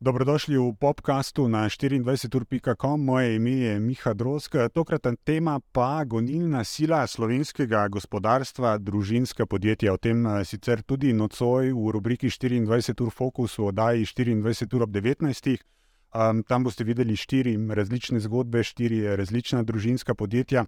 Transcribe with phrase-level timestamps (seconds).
[0.00, 3.00] Dobrodošli v podkastu na 24.com.
[3.00, 4.56] Moje ime je Miha Drosk.
[4.72, 9.92] Tokratna tema pa gonilna sila slovenskega gospodarstva, družinska podjetja.
[9.92, 15.56] O tem eh, sicer tudi nocoj v rubriki 24.00 Focus v oddaji 24.00 ob 19.
[16.10, 20.64] Um, tam boste videli štiri različne zgodbe, štiri različna družinska podjetja.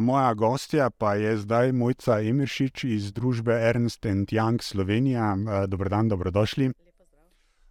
[0.00, 5.36] Moja gostja pa je zdaj Mojca Emiršič iz družbe Ernst Young Slovenija.
[5.66, 6.72] Dobro dan, dobrodošli.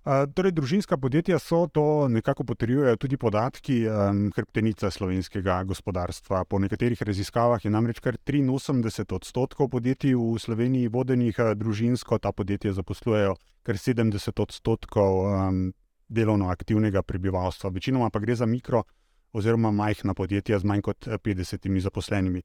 [0.05, 6.43] Torej, družinska podjetja so to, nekako potrjujejo tudi podatki um, hrbtenica slovenskega gospodarstva.
[6.45, 12.75] Po nekaterih raziskavah je namreč kar 83 odstotkov podjetij v Sloveniji vodenih družinsko, ta podjetja
[12.77, 13.33] zaposlujejo
[13.65, 15.73] kar 70 odstotkov um,
[16.07, 17.73] delovno aktivnega prebivalstva.
[17.73, 18.85] Večinoma pa gre za mikro
[19.35, 22.41] oziroma majhna podjetja z manj kot 50 eh, zaposlenimi.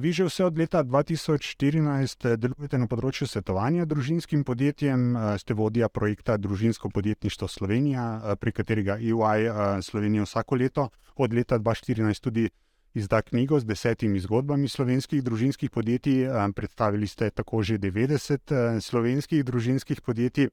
[0.00, 5.88] Vi že vse od leta 2014 eh, delujete na področju svetovanja družinskim podjetjem, ste vodja
[5.88, 9.52] projekta Družinsko podjetništvo Slovenija, pri katerega EY
[9.82, 12.48] Slovenija vsako leto od leta 2014 tudi
[12.94, 16.26] izda knjigo z desetimi zgodbami slovenskih družinskih podjetij.
[16.54, 20.48] Predstavili ste tako že 90 eh, slovenskih družinskih podjetij.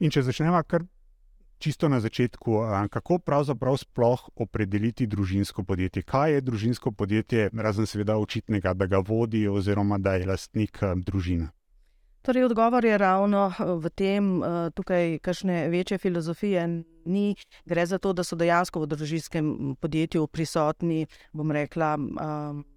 [0.00, 0.82] In če začnemo kar
[1.60, 2.56] čisto na začetku,
[2.90, 6.02] kako pravzaprav sploh opredeliti družinsko podjetje?
[6.02, 11.50] Kaj je družinsko podjetje, razen seveda očitnega, da ga vodi oziroma da je lastnik družina?
[12.22, 13.46] Torej, odgovor je ravno
[13.80, 14.42] v tem,
[14.76, 16.66] tukaj kakšne večje filozofije
[17.04, 17.34] ni.
[17.64, 21.96] Gre za to, da so dejansko v družinskem podjetju prisotni, bom rekla,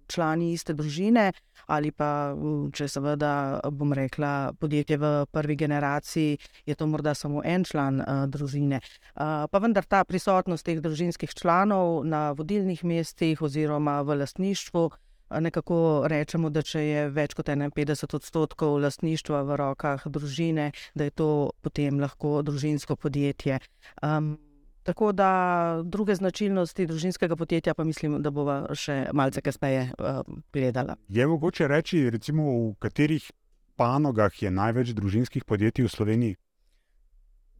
[0.06, 1.30] člani iste družine,
[1.66, 2.34] ali pa,
[2.74, 8.80] če seveda, bom rekla, podjetje v prvi generaciji, je to morda samo en član družine.
[9.14, 14.90] Pa vendar ta prisotnost teh družinskih članov na vodilnih mestih oziroma v lastništvu
[15.30, 21.14] nekako rečemo, da če je več kot 51 odstotkov lastništva v rokah družine, da je
[21.14, 21.28] to
[21.62, 23.58] potem lahko družinsko podjetje.
[24.02, 24.36] Um,
[24.84, 30.20] tako da druge značilnosti družinskega podjetja, pa mislim, da bomo še malce kasneje uh,
[30.52, 30.98] gledali.
[31.08, 33.30] Je mogoče reči, recimo, v katerih
[33.76, 36.36] panogah je največ družinskih podjetij v Sloveniji?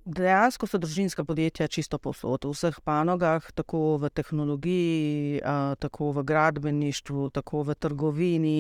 [0.05, 5.41] Dejansko so družinska podjetja čisto povsod, v vseh panogah, tako v tehnologiji,
[5.81, 8.59] tako v gradbeništvu, tako v trgovini.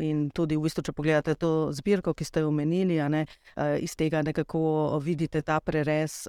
[0.00, 3.26] In tudi, v bistvu, če pogledate to zbirko, ki ste jo omenili, ne,
[3.84, 6.24] iz tega nekako vidite ta prerez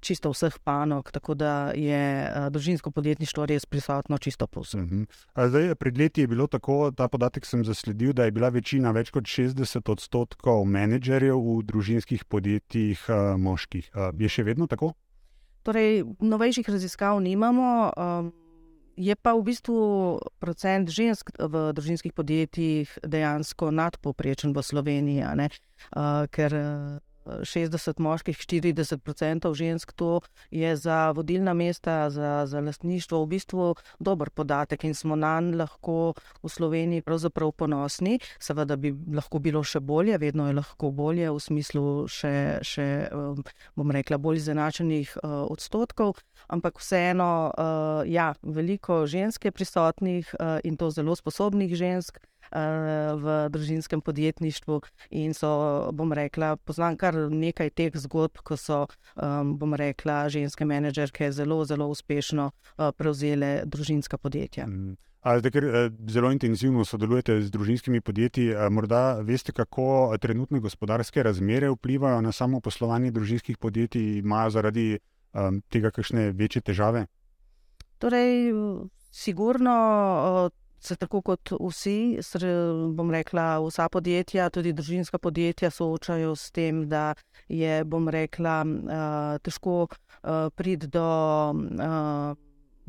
[0.00, 4.80] čisto vseh panog, tako da je uh, družinsko podjetništvo res prisotno čisto povsod.
[4.80, 5.02] Uh mhm.
[5.02, 5.48] -huh.
[5.48, 9.10] Zdaj, pred leti je bilo tako, ta podatek sem zasledil, da je bila večina, več
[9.10, 13.90] kot 60 odstotkov menedžerjev v družinskih podjetjih uh, moških.
[13.94, 14.92] Uh, je še vedno tako?
[15.62, 17.92] Torej, novejših raziskav nimamo.
[17.96, 18.32] Um,
[19.00, 26.52] Je pa v bistvu procent žensk v družinskih podjetjih dejansko nadpoprečen v Sloveniji, uh, ker
[27.26, 30.20] 60 moških, 40 žensk, to
[30.50, 35.60] je za vodilna mesta, za, za lastništvo v bistvu dober podatek in smo na njega
[35.60, 38.18] lahko v Sloveniji pravzaprav ponosni.
[38.38, 43.42] Seveda bi lahko bilo še bolje, vedno je lahko bolje v smislu še, še um,
[43.76, 50.76] bom rekla, bolj izenačenih uh, odstotkov, ampak vseeno, uh, ja, veliko žensk je prisotnih in
[50.76, 52.20] to zelo sposobnih žensk
[52.50, 54.80] v družinskem podjetništvu.
[55.10, 61.32] In so, bom rekla, poznam kar nekaj teh zgodb, ko so, bom rekla, ženske menedžerke
[61.32, 62.50] zelo, zelo uspešno
[62.96, 64.66] prevzele družinska podjetja.
[64.66, 64.96] Mm.
[65.20, 65.64] Zdaj, ker
[66.08, 72.60] zelo intenzivno sodelujete z družinskimi podjetji, morda veste, kako trenutne gospodarske razmere vplivajo na samo
[72.60, 77.04] poslovanje družinskih podjetij, imajo zaradi um, tega kakšne večje težave?
[78.00, 78.54] Torej,
[79.12, 80.48] sigurno
[80.80, 82.18] se tako kot vsi,
[82.96, 87.14] bom rekla, vsa podjetja, tudi družinska podjetja, soočajo s tem, da
[87.48, 88.64] je, bom rekla,
[89.44, 89.86] težko
[90.56, 91.06] priti do.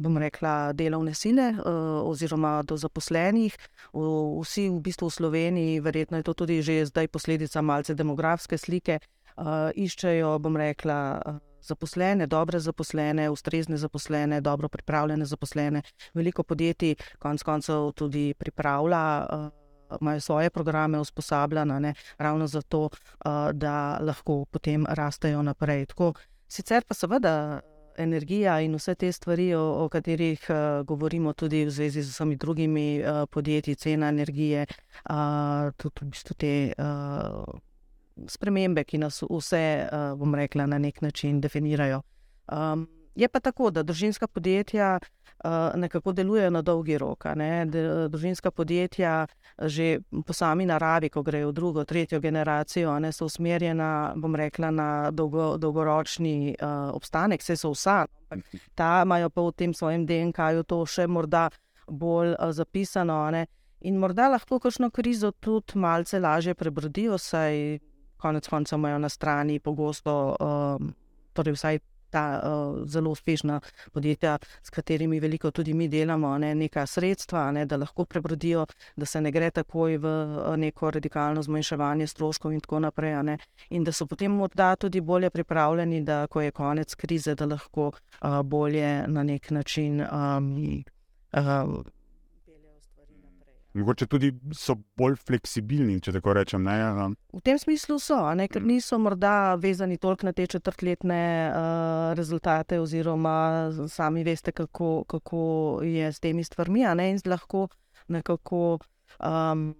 [0.02, 3.54] Bom rekla, delovne sile, oziroma do zaposlenih.
[3.94, 8.98] Vsi, v bistvu v Sloveniji, verjetno je to tudi že zdaj posledica malce demografske slike,
[9.76, 10.98] iščejo, bom rekla,
[11.62, 15.82] zaposlene, dobre zaposlene, ustrezne zaposlene, dobro pripravljene zaposlene.
[16.14, 19.28] Veliko podjetij, konec koncev, tudi pripravlja.
[19.32, 19.50] Uh,
[20.02, 25.86] Imajo svoje programe usposabljene, ravno zato, uh, da lahko potem rastejo naprej.
[25.86, 26.14] Tako,
[26.48, 27.60] sicer pa seveda
[27.98, 32.36] energija in vse te stvari, o, o katerih uh, govorimo, tudi v zvezi z vsemi
[32.36, 34.66] drugimi uh, podjetji, cena energije,
[35.10, 36.54] uh, tudi v bistvu te.
[36.78, 37.60] Uh,
[38.28, 42.02] spremembe, ki nas vse, uh, bom rekla, na nek način definirajo.
[42.52, 45.00] Um, je pa tako, da družinska podjetja
[45.76, 47.26] nekako delujejo na dolgi rok.
[47.36, 47.66] Ne?
[48.10, 49.28] Družinska podjetja,
[49.58, 54.72] že po sami naravi, ko grejo v drugo, tretjo generacijo, ne, so usmerjena, bom rekla,
[54.72, 58.06] na dolgo, dolgoročni uh, obstanek, vse so vsa.
[58.78, 61.50] Ta imajo pa v tem svojem DNK-ju to še morda
[61.88, 63.24] bolj uh, zapisano.
[63.32, 63.48] Ne?
[63.82, 67.80] In morda lahko kakšno krizo tudi malce lažje prebrodijo, saj
[68.22, 70.94] konec koncev imajo na strani pogosto, um,
[71.34, 71.80] torej vsaj
[72.12, 73.60] ta uh, zelo uspešna
[73.92, 78.66] podjetja, s katerimi veliko tudi mi delamo, ne, neka sredstva, ne, da lahko prebrodijo,
[78.96, 80.12] da se ne gre takoj v
[80.58, 83.16] neko radikalno zmanjševanje stroškov in tako naprej.
[83.24, 83.38] Ne,
[83.70, 87.92] in da so potem morda tudi bolje pripravljeni, da ko je konec krize, da lahko
[87.92, 90.02] uh, bolje na nek način.
[90.02, 90.84] Um,
[91.34, 91.82] uh,
[93.74, 96.66] Mogoče tudi so bolj fleksibilni, če tako rečem.
[96.68, 96.76] Ne?
[97.32, 98.50] V tem smislu so, ne?
[98.52, 105.44] ker niso morda vezani toliko na te četrtletne uh, rezultate, oziroma sami veste, kako, kako
[105.88, 106.84] je s temi stvarmi.
[106.84, 107.70] In lahko
[108.12, 108.80] nekako
[109.24, 109.76] um,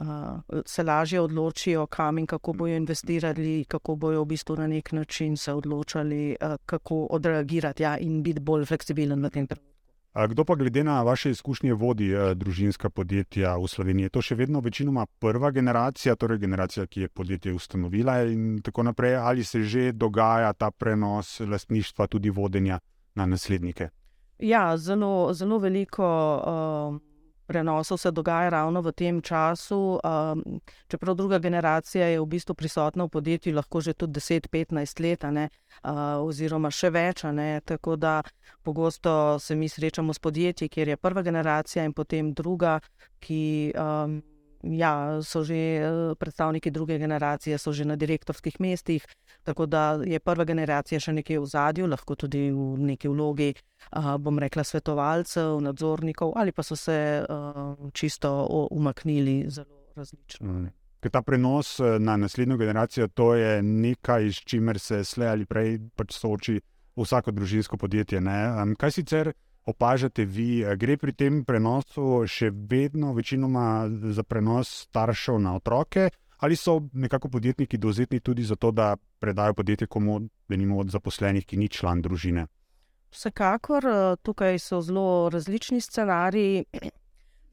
[0.00, 4.92] uh, se lažje odločijo, kam in kako bojo investirali, kako bojo v bistvu na nek
[4.92, 9.73] način se odločali, uh, kako odreagirati ja, in biti bolj fleksibilen na tem trenutku.
[10.14, 14.04] Kdo pa glede na vaše izkušnje vodi eh, družinska podjetja v Sloveniji?
[14.04, 18.82] Je to še vedno večinoma prva generacija, torej generacija, ki je podjetje ustanovila in tako
[18.82, 22.78] naprej, ali se že dogaja ta prenos lastništva, tudi vodenja
[23.14, 23.88] na naslednike?
[24.38, 26.06] Ja, zelo, zelo veliko.
[26.46, 27.13] Uh
[27.46, 30.00] prenosov se dogaja ravno v tem času.
[30.04, 35.22] Um, čeprav druga generacija je v bistvu prisotna v podjetju, lahko že tudi 10-15 let,
[35.30, 35.48] ne,
[35.84, 37.24] uh, oziroma še več.
[37.24, 38.22] Ne, tako da
[38.62, 42.80] pogosto se mi srečamo s podjetji, kjer je prva generacija in potem druga,
[43.20, 43.72] ki.
[43.74, 44.22] Um,
[44.64, 45.84] Ja, so že
[46.18, 49.04] predstavniki druge generacije, so že na direktorskih mestih,
[49.42, 54.16] tako da je prva generacija še nekaj v zadju, lahko tudi v neki vlogi uh,
[54.16, 56.96] bom rekla, svetovalcev, nadzornikov, ali pa so se
[57.28, 60.48] uh, čisto umaknili zelo različno.
[60.48, 60.72] Mm.
[61.12, 66.16] Ta prenos na naslednjo generacijo to je nekaj, s čimer se slej ali prej pač
[66.16, 66.60] sooči
[66.96, 68.20] vsako družinsko podjetje.
[68.20, 68.38] Ne?
[68.78, 69.32] Kaj sicer
[69.64, 76.10] opažate vi, e, gre pri tem prenosu še vedno večinoma za prenos staršev na otroke,
[76.38, 80.90] ali so nekako podjetniki dovzetni tudi za to, da predajo podjetje komu, da nimo od
[80.90, 82.46] zaposlenih, ki ni član družine?
[83.14, 86.64] Vsekakor eh, tukaj so zelo različni scenariji.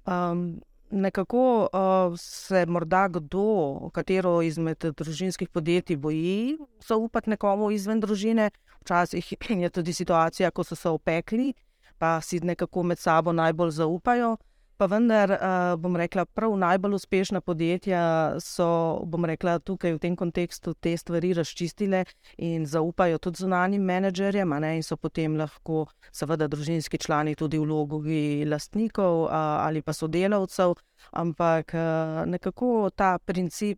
[0.05, 0.59] Um,
[0.91, 8.49] nekako uh, se morda kdo, katero izmed družinskih podjetij, boji zaupati nekomu izven družine.
[8.81, 11.53] Včasih je tudi situacija, ko so se opekli,
[12.01, 14.37] pa si nekako med sabo najbolj zaupajo
[14.81, 18.01] pa vendar, uh, bom rekla, prav najbolj uspešna podjetja
[18.41, 18.65] so,
[19.05, 21.99] bom rekla, tukaj v tem kontekstu te stvari razčistile
[22.41, 27.67] in zaupajo tudi zunanjim menedžerjem, ne, in so potem lahko, seveda, družinski člani tudi v
[27.69, 29.37] vlogi lastnikov uh,
[29.67, 30.73] ali pa sodelavcev,
[31.13, 33.77] ampak uh, nekako ta princip.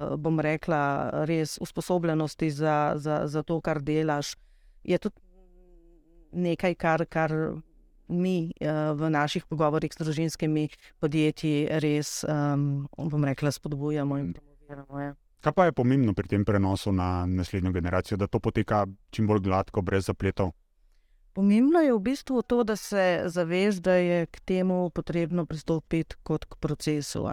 [0.00, 0.78] Bom rekla,
[1.28, 4.30] res usposobljenosti za, za, za to, kar delaš,
[4.80, 5.20] je tudi
[6.40, 7.34] nekaj, kar, kar
[8.10, 10.68] mi uh, v naših pogovorih s družinskimi
[11.00, 15.00] podjetji res, um, bom rekla, spodbujamo in promoviramo.
[15.00, 15.14] Ja.
[15.40, 19.40] Kaj pa je pomembno pri tem prenosu na naslednjo generacijo, da to poteka čim bolj
[19.46, 20.52] gladko, brez zapletov?
[21.32, 26.44] Pomembno je v bistvu to, da se zaveš, da je k temu potrebno pristopiti kot
[26.44, 27.24] k procesu.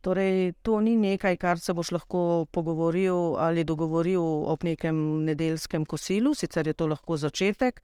[0.00, 6.34] Torej, to ni nekaj, kar se boš lahko pogovoril ali dogovoril ob nekem nedeljskem kosilu,
[6.34, 7.82] sicer je to lahko začetek,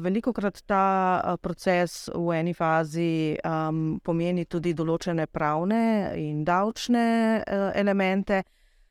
[0.00, 7.04] veliko krat ta proces v eni fazi um, pomeni tudi določene pravne in davčne
[7.44, 8.42] uh, elemente.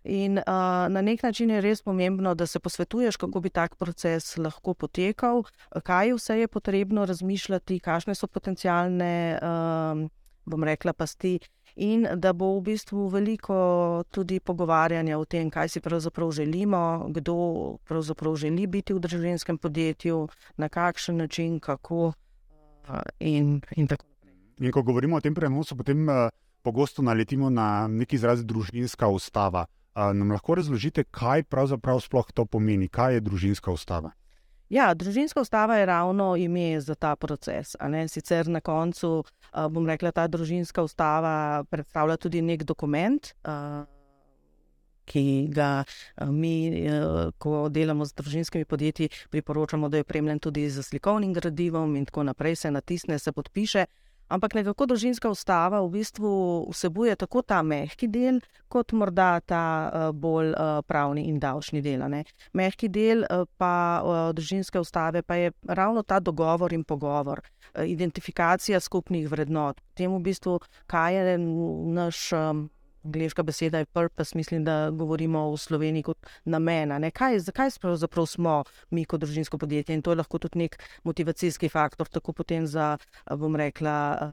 [0.04, 4.38] In uh, na nek način je res pomembno, da se posvetuješ, kako bi tak proces
[4.38, 5.44] lahko potekal,
[5.84, 10.08] kaj vse je potrebno razmišljati, kakšne so potencijalne, um,
[10.50, 11.38] bom rekla, pasti,
[11.80, 13.56] in da bo v bistvu veliko
[14.12, 17.36] tudi pogovarjanja o tem, kaj si pravzaprav želimo, kdo
[17.88, 20.28] pravzaprav želi biti v družinskem podjetju,
[20.58, 22.14] na kakšen način, kako.
[23.20, 23.88] In, in,
[24.58, 26.32] in ko govorimo o tem prenosu, potem uh,
[26.66, 29.68] pogosto naletimo na neki izraz družinska ustava.
[29.94, 34.12] Uh, nam lahko razložite, kaj pravzaprav sploh to pomeni, kaj je družinska ustava?
[34.70, 37.76] Ja, družinska ustava je ravno ime za ta proces.
[38.08, 39.24] Sicer na koncu,
[39.70, 43.34] bom rekla, ta družinska ustava predstavlja tudi nek dokument,
[45.10, 45.84] ki ga
[46.30, 46.86] mi,
[47.38, 52.24] ko delamo z družinskimi podjetji, priporočamo, da je opremljen tudi z slikovnim gradivom in tako
[52.24, 53.86] naprej, se natisne, se podpiše.
[54.30, 56.32] Ampak nekako družinska ustava v bistvu
[56.70, 62.06] vsebuje tako ta mehki del, kot morda ta uh, bolj uh, pravni in davčni del.
[62.14, 62.24] Ne.
[62.54, 63.74] Mehki del uh, pa
[64.38, 67.42] družinske ustave pa je ravno ta dogovor in pogovor,
[67.76, 69.82] identifikacija skupnih vrednot.
[69.98, 72.30] Temu v bistvu, kaj je naš.
[73.06, 77.12] Angliška beseda je purpose, mislim, da govorimo v Sloveniji kot namen.
[77.12, 82.08] Kaj, zakaj smo mi kot družinsko podjetje in to je lahko tudi nek motivacijski faktor,
[82.08, 82.98] tako potem za,
[83.38, 84.32] bom rekla,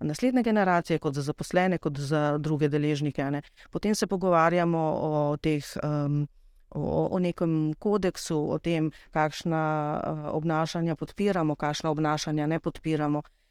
[0.00, 3.30] naslednje generacije, kot za zaposlene, kot za druge deležnike.
[3.30, 3.42] Ne?
[3.70, 5.64] Potem se pogovarjamo o teh.
[5.82, 6.28] Um,
[6.74, 9.60] O, o nekem kodeksu, o tem, kakšna
[9.92, 13.41] uh, obnašanja podpiramo, kakšna obnašanja ne podpiramo um,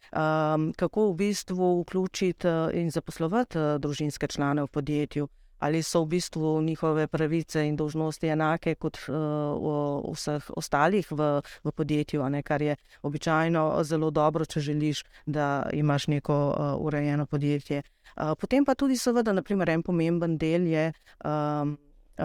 [0.75, 5.27] kako v bistvu vključiti eh, in zaposlovati uh, družinske člane v podjetju.
[5.59, 11.71] Ali so v bistvu njihove pravice in dožnosti enake kot uh, vseh ostalih v, v
[11.71, 17.83] podjetju, ne, kar je običajno zelo dobro, če želiš, da imaš neko uh, urejeno podjetje.
[18.17, 20.91] Uh, potem pa tudi, seveda, naprimer, en pomemben del je.
[21.23, 21.77] Um,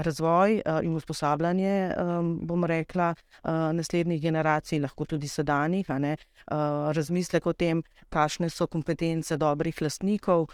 [0.03, 1.95] razvoj uh, in usposabljanje,
[2.43, 9.37] bom rekla, uh, naslednjih generacij, lahko tudi sedanjih, uh, razmislek o tem, kakšne so kompetence
[9.37, 10.47] dobrih lastnikov,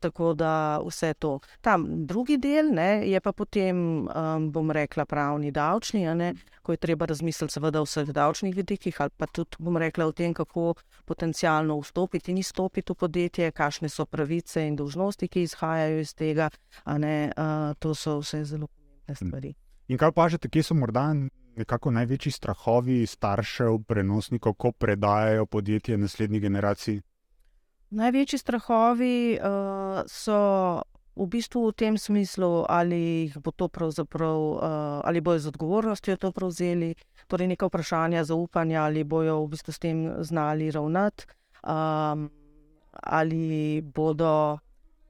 [0.00, 1.38] tako da vse to.
[1.60, 4.06] Tam drugi del ne, je pa potem,
[4.52, 9.10] bom rekla, pravni davčni, ne, ko je treba razmisliti seveda o vseh davčnih vidikih ali
[9.16, 14.06] pa tudi, bom rekla, o tem, kako potencialno vstopiti in izstopiti v podjetje, kakšne so
[14.06, 16.50] pravice in dožnosti, ki izhajajo iz tega.
[16.86, 17.32] Ne,
[17.78, 19.14] to so vse zelo pomembne hm.
[19.14, 19.54] stvari.
[19.88, 21.10] In kaj pažete, kje so morda
[21.56, 27.02] nekako največji strahovi staršev, prenosnikov, ko predajajo podjetje naslednji generaciji?
[27.90, 30.38] Največji strahovi uh, so
[31.16, 34.60] v bistvu v tem smislu, ali bo to pravzaprav, uh,
[35.04, 36.94] ali bojo z odgovornostjo to prevzeli,
[37.28, 41.28] torej neka vprašanja zaupanja, ali bojo v bistvu s tem znali ravnati,
[41.68, 42.30] um,
[42.92, 44.58] ali bodo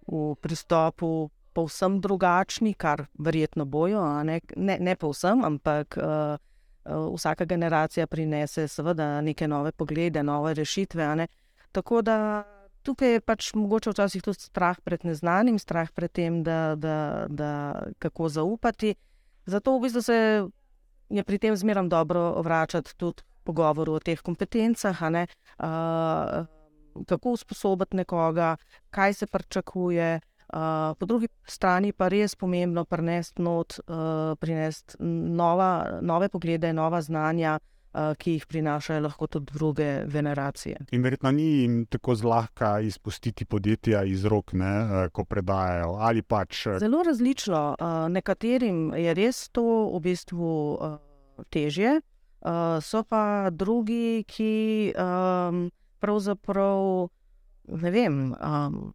[0.07, 6.37] v pristopu povsem drugačni, kar verjetno bojo, ne, ne, ne povsem, ampak uh,
[6.85, 11.27] uh, vsaka generacija prinese seveda neke nove poglede, nove rešitve.
[11.73, 12.45] Tako da
[12.83, 17.53] tukaj je pač mogoče včasih tudi strah pred neznanim, strah pred tem, da, da, da
[17.99, 18.95] kako zaupati.
[19.47, 20.17] Zato v bistvu se
[21.11, 24.99] je pri tem zmeraj dobro vračati tudi pogovoru o teh kompetencah.
[25.03, 26.47] Uh,
[27.09, 28.57] Kako usposobiti nekoga,
[28.91, 30.21] kaj se pričakuje,
[30.53, 37.01] Uh, po drugi strani pa res pomembno prinesti not, uh, prinesti nova, nove poglede, nova
[37.01, 40.85] znanja, uh, ki jih prinašajo lahko tudi druge generacije.
[40.93, 45.97] In verjetno ni jim tako zlahka izpustiti podjetja iz rok, ne, uh, ko predajajo.
[46.29, 46.67] Pač.
[46.79, 47.65] Zelo različno.
[47.81, 49.65] Uh, nekaterim je res to
[49.97, 50.99] v bistvu uh,
[51.49, 52.01] težje,
[52.45, 57.09] uh, so pa drugi, ki um, pravzaprav
[57.73, 58.27] ne vem.
[58.37, 58.93] Um,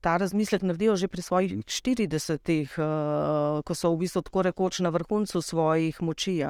[0.00, 4.80] ta razmislek naredijo že pri svojih 40-ih, uh, eh, ko so v bistvu tako rekoč
[4.80, 6.40] na vrhuncu svojih moči.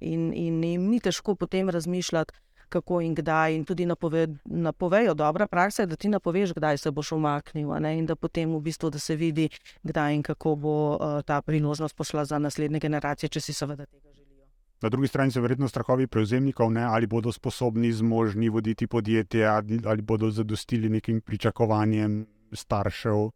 [0.00, 2.32] In, in jim ni težko potem razmišljati,
[2.68, 3.54] kako in kdaj.
[3.54, 7.72] In tudi napove, napovejo, dobra praksa je, da ti napoveš, kdaj se boš umaknil.
[7.86, 9.48] In da potem v bistvu da se vidi,
[9.82, 14.12] kdaj in kako bo uh, ta priložnost pošla za naslednje generacije, če si seveda tega
[14.14, 14.46] želijo.
[14.82, 16.82] Na drugi strani so verjetno strahovi prevzemnikov, ne?
[16.82, 23.28] ali bodo sposobni, zmožni voditi podjetje, ali, ali bodo zadostili nekim pričakovanjem staršev.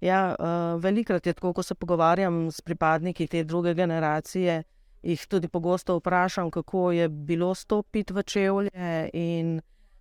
[0.00, 4.62] Ja, uh, velikrat je tako, ko se pogovarjam s pripadniki te druge generacije,
[5.02, 8.70] jih tudi pogosto vprašam, kako je bilo stopiti v čevlje.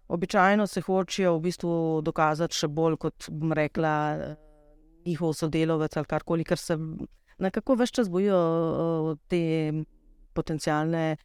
[0.07, 3.91] Običajno se hočejo v bistvu dokazati še bolj kot bom rekla,
[5.05, 6.77] njihov sodelovec ali karkoli, ker se
[7.38, 9.74] nekako več čas bojijo uh, te
[10.33, 11.17] potencijalne.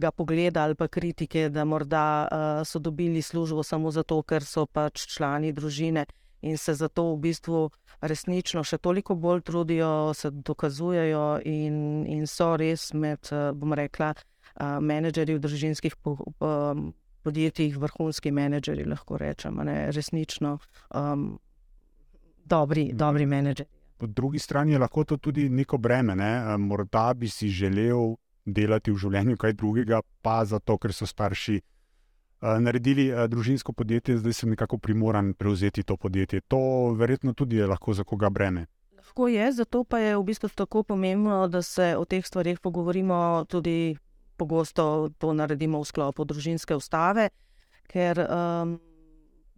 [0.00, 4.64] Ga pogleda ali pa kritike, da morda uh, so dobili službo samo zato, ker so
[4.64, 6.06] pač člani družine
[6.40, 7.70] in se zato v bistvu
[8.00, 14.14] resnično še toliko bolj trudijo, se dokazujejo in, in so res med, bom rekla,
[14.80, 16.16] menedžerji v družinskih po,
[17.22, 20.56] podjetjih, vrhunski menedžerji, lahko rečemo, resnično
[20.94, 21.38] um,
[22.44, 22.96] dobri, mhm.
[22.96, 23.76] dobri menedžerji.
[24.00, 26.16] Po drugi strani je lahko to tudi neko breme.
[26.16, 26.56] Ne?
[26.58, 28.14] Morda bi si želel
[28.46, 31.79] delati v življenju kaj drugega, pa zato, ker so starši uh,
[32.40, 36.40] naredili uh, družinsko podjetje, zdaj sem nekako primoran prevzeti to podjetje.
[36.40, 38.66] To verjetno tudi je lahko za koga breme.
[38.96, 43.44] Lahko je, zato pa je v bistvu tako pomembno, da se o teh stvarih pogovorimo
[43.48, 43.96] tudi
[44.36, 47.28] pogosto, to naredimo v sklopu družinske ustave.
[47.90, 48.78] Ker um,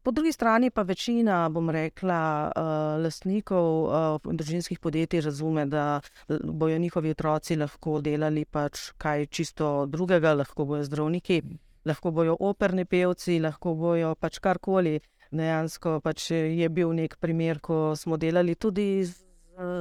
[0.02, 6.00] po drugi strani pa večina, bom rekla, uh, lastnikov uh, družinskih podjetij razume, da
[6.42, 11.42] bojo njihovi otroci lahko delali pač kaj čisto drugega, lahko bojo zdravniki
[11.84, 15.00] lahko bojo operni pevci, lahko bojo pač karkoli.
[15.32, 19.14] Dejansko pač je bil nek primer, ko smo delali tudi z,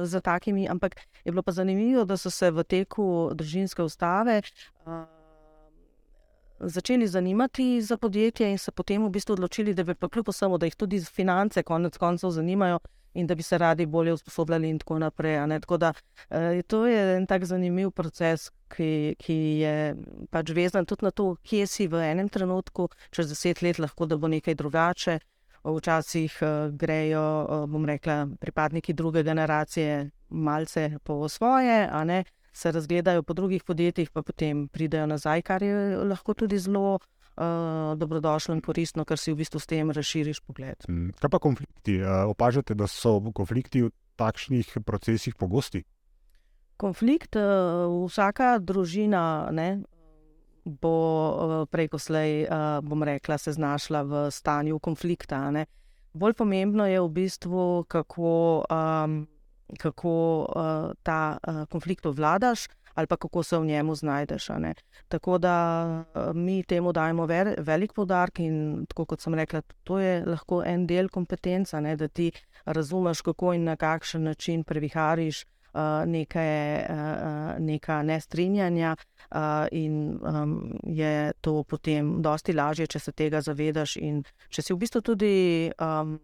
[0.08, 3.04] z takimi, ampak je bilo pa zanimivo, da so se v teku
[3.36, 4.40] družinske ustave
[4.86, 5.04] uh,
[6.60, 10.58] začeli zanimati za podjetje in se potem v bistvu odločili, da bi pa kljub vsemu,
[10.58, 12.78] da jih tudi finance konec koncev zanimajo
[13.14, 15.36] in da bi se radi bolje usposobljali in tako naprej.
[15.60, 15.92] Tako da,
[16.30, 19.74] uh, to je en tak zanimiv proces, ki, ki je
[20.32, 24.16] pač vezan tudi na to, kje si v enem trenutku, čez deset let lahko, da
[24.16, 25.18] bo nekaj drugače.
[25.62, 33.22] Včasih uh, grejo, uh, bom rekla, pripadniki druge generacije malce po svoje, ne se razgledajo
[33.22, 38.60] po drugih podjetjih, pa potem pridejo nazaj, kar je lahko tudi zelo uh, dobrodošlo in
[38.60, 40.84] koristno, ker si v bistvu s tem razširiš pogled.
[40.88, 41.98] Mm, kaj pa konflikti?
[42.02, 45.84] Uh, opažate, da so konflikti v takšnih procesih pogosti?
[46.76, 49.82] Konflikt, uh, vsaka družina ne,
[50.64, 55.50] bo uh, preko slej, uh, bom rekla, se znašla v stanju konflikta.
[55.50, 55.66] Ne.
[56.12, 58.64] Bolj pomembno je v bistvu, kako.
[58.70, 59.22] Um,
[59.78, 64.48] kako uh, ta uh, konflikt obvladaš, ali pa kako se v njemu znajdeš.
[65.08, 70.24] Tako da uh, mi temu dajemo ver, velik podarek in kot sem rekla, to je
[70.26, 72.32] lahko en del kompetence, ne, da ti
[72.64, 75.44] razumeš, kako in na kakšen način previhariš.
[75.72, 76.42] Uh, neke,
[76.84, 78.90] uh, neka nestrinjanja,
[79.30, 84.18] uh, in um, je to potem dosti lažje, če se tega zavedaš, in
[84.52, 85.32] če si v bistvu tudi
[85.80, 86.18] um,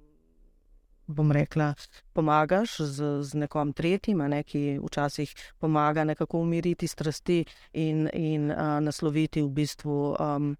[1.08, 1.72] bom rekla,
[2.12, 7.40] pomagaš z, z nekom tretjim, ne, ki včasih pomaga nekako umiriti strasti
[7.72, 10.52] in, in uh, nasloviti v bistvu um,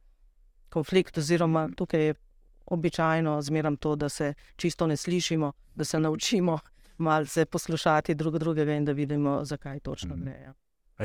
[0.72, 1.20] konflikt.
[1.20, 2.16] Oziroma, tukaj je
[2.66, 6.58] običajno zmeram to, da se čisto ne slišimo, da se naučimo
[6.98, 10.24] malce poslušati drug drugega in da vidimo, zakaj točno mhm.
[10.24, 10.40] gre.
[10.40, 10.54] Ja.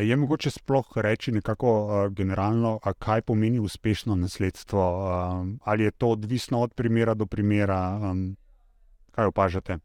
[0.02, 4.82] Je mogoče sploh reči nekako uh, generalno, kaj pomeni uspešno nasledstvo?
[4.82, 8.00] Um, ali je to odvisno od primera do primera?
[8.02, 8.36] Um,
[9.14, 9.78] Kaj opažate?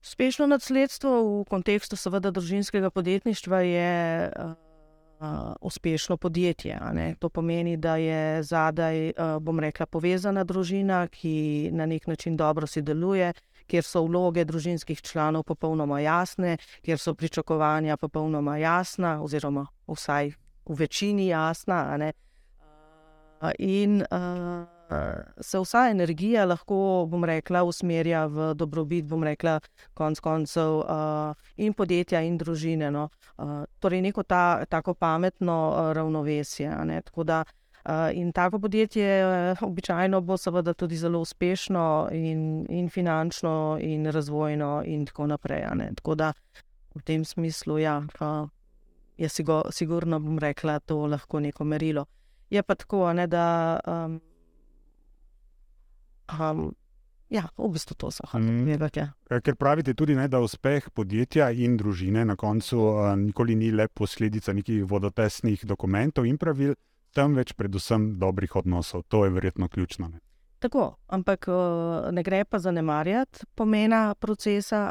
[0.00, 1.10] Uspešno nasledstvo
[1.40, 4.52] v kontekstu, seveda, družinskega podjetništva je uh,
[5.20, 6.78] uh, uspešno podjetje.
[7.18, 12.66] To pomeni, da je zadaj, uh, bom rekla, povezana družina, ki na nek način dobro
[12.66, 13.32] sodeluje,
[13.70, 20.34] kjer so vloge družinskih članov popolnoma jasne, kjer so pričakovanja popolnoma jasna, oziroma vsaj
[20.66, 22.12] v večini jasna.
[23.58, 24.66] In uh,
[25.40, 29.60] se vsa energija lahko, bom rekla, usmerja v dobrobit, bom rekla,
[29.94, 32.90] konc koncev uh, in podjetja, in družine.
[32.90, 33.08] No.
[33.38, 36.68] Uh, torej, neko ta, tako pametno uh, ravnovesje.
[37.24, 37.59] Da, uh,
[38.14, 44.82] in tako podjetje, uh, običajno, bo seveda tudi zelo uspešno, in, in finančno, in razvojno,
[44.86, 45.64] in tako naprej.
[45.94, 46.32] Tako da
[46.94, 48.48] v tem smislu, ja, uh,
[49.16, 49.28] je
[49.70, 52.06] sigurno, bom rekla, to lahko neko merilo.
[52.50, 53.80] Je pa tako, ne, da.
[53.86, 54.20] Um,
[56.38, 56.74] Um,
[57.30, 59.02] ja, v bistvu to so hočeli vedeti.
[59.02, 59.40] Ja.
[59.40, 63.88] Ker pravite tudi, ne, da uspeh podjetja in družine na koncu uh, nikoli ni le
[63.88, 66.74] posledica nekih vodotesnih dokumentov in pravil,
[67.14, 69.02] temveč predvsem dobrih odnosov.
[69.08, 70.08] To je verjetno ključno.
[70.08, 70.20] Ne.
[70.60, 71.46] Tako, ampak
[72.12, 74.90] ne gre pa zanemarjati pomena procesa,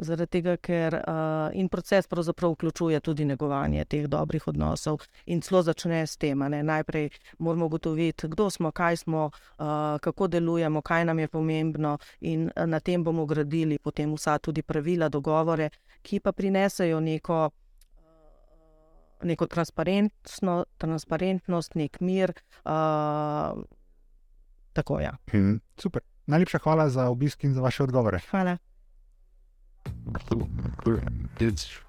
[0.00, 5.62] zaradi tega, ker uh, in proces pravzaprav vključuje tudi negovanje teh dobrih odnosov in celo
[5.62, 6.38] začne s tem.
[6.38, 7.08] Najprej
[7.38, 9.66] moramo ugotoviti, kdo smo, kaj smo, uh,
[10.00, 15.08] kako delujemo, kaj nam je pomembno, in na tem bomo gradili potem vsa tudi pravila,
[15.08, 15.70] dogovore,
[16.02, 17.50] ki pa prinesejo neko.
[19.22, 22.32] Neko transparentnost, nek mir.
[22.64, 23.62] Uh,
[24.72, 25.00] tako.
[25.00, 25.16] Ja.
[25.32, 26.02] Hmm, super.
[26.26, 28.20] Najlepša hvala za obisk in za vaše odgovore.
[28.30, 28.56] Hvala.
[31.40, 31.80] It's